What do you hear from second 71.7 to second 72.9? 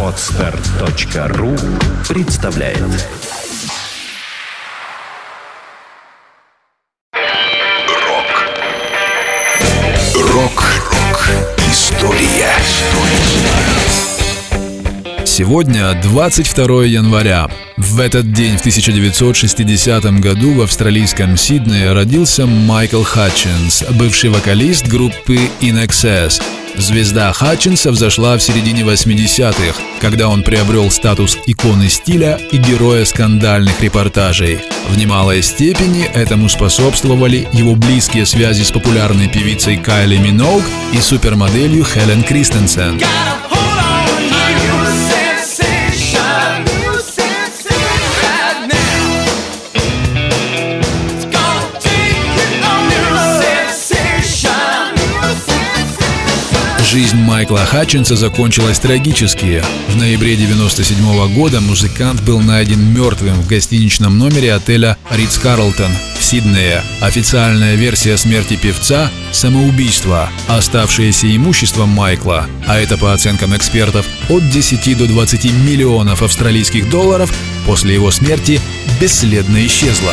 Майкла, а